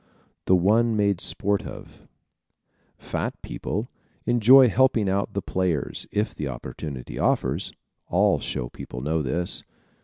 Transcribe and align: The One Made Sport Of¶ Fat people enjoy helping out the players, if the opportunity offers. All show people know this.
The 0.45 0.55
One 0.55 0.97
Made 0.97 1.21
Sport 1.21 1.61
Of¶ 1.63 2.07
Fat 2.97 3.39
people 3.43 3.91
enjoy 4.25 4.67
helping 4.67 5.07
out 5.07 5.35
the 5.35 5.43
players, 5.43 6.07
if 6.11 6.33
the 6.33 6.47
opportunity 6.47 7.19
offers. 7.19 7.71
All 8.07 8.39
show 8.39 8.67
people 8.67 9.01
know 9.01 9.21
this. 9.21 9.63